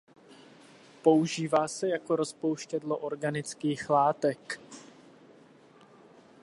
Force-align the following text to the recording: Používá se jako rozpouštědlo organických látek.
Používá 1.01 1.67
se 1.67 1.87
jako 1.87 2.15
rozpouštědlo 2.15 2.97
organických 2.97 3.89
látek. 3.89 4.61